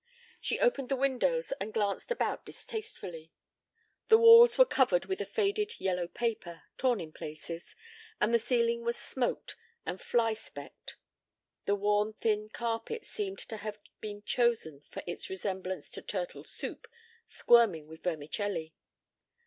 She 0.39 0.59
opened 0.59 0.89
the 0.89 0.95
windows 0.95 1.53
and 1.61 1.71
glanced 1.75 2.09
about 2.09 2.43
distastefully. 2.43 3.31
The 4.07 4.17
walls 4.17 4.57
were 4.57 4.65
covered 4.65 5.05
with 5.05 5.21
a 5.21 5.25
faded 5.25 5.79
yellow 5.79 6.07
paper, 6.07 6.63
torn 6.75 6.99
in 6.99 7.11
places, 7.11 7.75
and 8.19 8.33
the 8.33 8.39
ceiling 8.39 8.83
was 8.83 8.97
smoked 8.97 9.55
and 9.85 10.01
fly 10.01 10.33
specked. 10.33 10.95
The 11.65 11.75
worn 11.75 12.13
thin 12.13 12.49
carpet 12.49 13.05
seemed 13.05 13.37
to 13.47 13.57
have 13.57 13.79
been 13.99 14.23
chosen 14.23 14.81
for 14.89 15.03
its 15.05 15.29
resemblance 15.29 15.91
to 15.91 16.01
turtle 16.01 16.45
soup 16.45 16.87
squirming 17.27 17.85
with 17.85 18.01
vermicelli. 18.01 18.73